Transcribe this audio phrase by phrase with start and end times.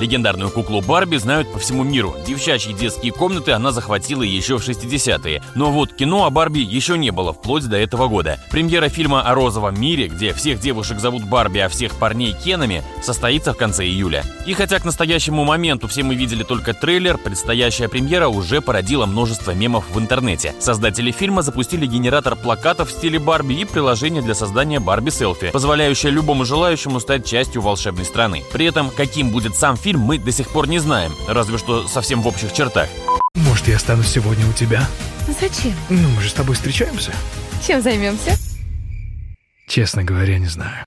[0.00, 2.14] Легендарную куклу Барби знают по всему миру.
[2.26, 5.42] Девчачьи детские комнаты она захватила еще в 60-е.
[5.56, 8.38] Но вот кино о Барби еще не было вплоть до этого года.
[8.50, 13.52] Премьера фильма о розовом мире, где всех девушек зовут Барби, а всех парней Кенами, состоится
[13.52, 14.24] в конце июля.
[14.46, 19.50] И хотя к настоящему моменту все мы видели только трейлер, предстоящая премьера уже породила множество
[19.50, 20.54] мемов в интернете.
[20.60, 26.12] Создатели фильма запустили генератор плакатов в стиле Барби и приложение для создания Барби селфи, позволяющее
[26.12, 28.44] любому желающему стать частью волшебной страны.
[28.52, 31.88] При этом, каким будет сам фильм, фильм мы до сих пор не знаем, разве что
[31.88, 32.90] совсем в общих чертах.
[33.34, 34.86] Может, я останусь сегодня у тебя?
[35.40, 35.72] Зачем?
[35.88, 37.10] Ну, мы же с тобой встречаемся.
[37.66, 38.36] Чем займемся?
[39.66, 40.84] Честно говоря, не знаю.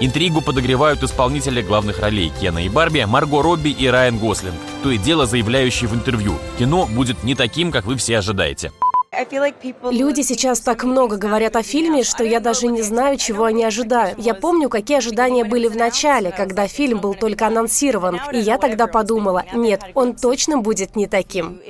[0.00, 4.98] Интригу подогревают исполнители главных ролей Кена и Барби, Марго Робби и Райан Гослинг, то и
[4.98, 6.36] дело заявляющие в интервью.
[6.58, 8.72] Кино будет не таким, как вы все ожидаете.
[9.90, 14.18] Люди сейчас так много говорят о фильме, что я даже не знаю, чего они ожидают.
[14.18, 18.20] Я помню, какие ожидания были в начале, когда фильм был только анонсирован.
[18.32, 21.60] И я тогда подумала, нет, он точно будет не таким.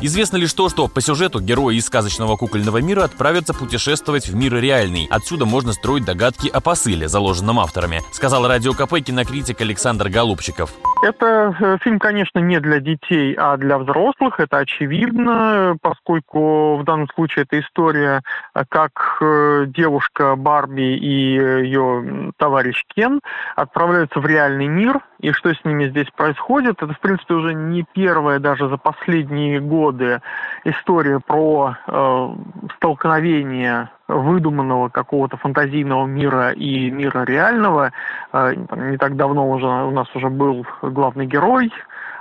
[0.00, 4.54] Известно лишь то, что по сюжету герои из сказочного кукольного мира отправятся путешествовать в мир
[4.54, 5.06] реальный.
[5.10, 10.72] Отсюда можно строить догадки о посыле, заложенном авторами, сказал радио КП кинокритик Александр Голубчиков.
[11.04, 14.40] Это э, фильм, конечно, не для детей, а для взрослых.
[14.40, 18.22] Это очевидно, поскольку в данном случае это история,
[18.54, 23.20] э, как э, девушка Барби и ее товарищ Кен
[23.54, 26.82] отправляются в реальный мир, и что с ними здесь происходит.
[26.82, 30.22] Это, в принципе, уже не первая даже за последние годы
[30.64, 32.28] история про э,
[32.76, 37.92] столкновение выдуманного какого-то фантазийного мира и мира реального.
[38.32, 41.72] Э, не так давно уже у нас уже был главный герой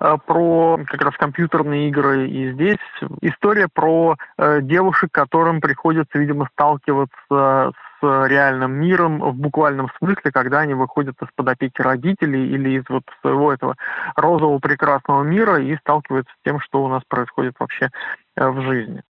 [0.00, 2.28] э, про как раз компьютерные игры.
[2.28, 2.78] И здесь
[3.20, 10.60] история про э, девушек, которым приходится, видимо, сталкиваться с реальным миром в буквальном смысле, когда
[10.60, 13.76] они выходят из-под опеки родителей или из вот своего этого
[14.14, 17.90] розового прекрасного мира и сталкиваются с тем, что у нас происходит вообще
[18.36, 19.02] в жизни.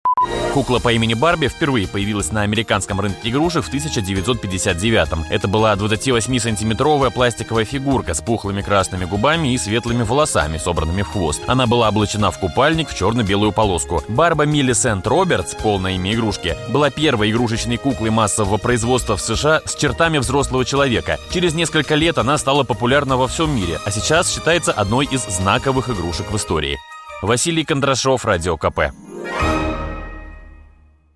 [0.58, 5.26] Кукла по имени Барби впервые появилась на американском рынке игрушек в 1959-м.
[5.30, 11.44] Это была 28-сантиметровая пластиковая фигурка с пухлыми красными губами и светлыми волосами, собранными в хвост.
[11.46, 14.02] Она была облачена в купальник в черно-белую полоску.
[14.08, 19.76] Барба Миллисент Робертс, полное имя игрушки, была первой игрушечной куклой массового производства в США с
[19.76, 21.20] чертами взрослого человека.
[21.32, 25.92] Через несколько лет она стала популярна во всем мире, а сейчас считается одной из знаковых
[25.92, 26.80] игрушек в истории.
[27.22, 28.80] Василий Кондрашов, Радио КП.